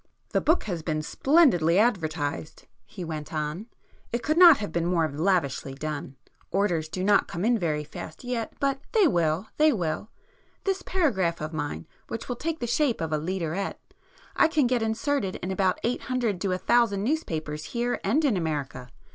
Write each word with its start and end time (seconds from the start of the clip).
"The 0.29 0.41
book 0.41 0.63
has 0.63 0.81
been 0.81 1.03
splendidly 1.03 1.77
advertised"—he 1.77 3.03
went 3.05 3.31
on; 3.31 3.67
"It 4.11 4.23
could 4.23 4.35
not 4.39 4.57
have 4.57 4.71
been 4.71 4.87
more 4.87 5.07
lavishly 5.07 5.75
done. 5.75 6.15
Orders 6.49 6.89
do 6.89 7.03
not 7.03 7.27
come 7.27 7.45
in 7.45 7.55
very 7.59 7.83
fast 7.83 8.23
yet—but 8.23 8.79
they 8.93 9.07
will,—they 9.07 9.71
will. 9.73 10.09
This 10.63 10.81
paragraph 10.81 11.39
of 11.39 11.53
mine, 11.53 11.85
which 12.07 12.27
will 12.27 12.35
take 12.35 12.61
the 12.61 12.65
shape 12.65 12.99
of 12.99 13.13
a 13.13 13.19
'leaderette,' 13.19 13.77
I 14.35 14.47
can 14.47 14.65
get 14.65 14.81
inserted 14.81 15.35
in 15.35 15.51
about 15.51 15.79
eight 15.83 16.01
hundred 16.01 16.41
to 16.41 16.51
a 16.51 16.57
thousand 16.57 17.03
newspapers 17.03 17.65
here 17.65 17.99
and 18.03 18.25
in 18.25 18.35
America. 18.35 18.89